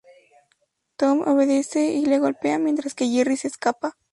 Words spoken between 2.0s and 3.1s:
le golpea mientras que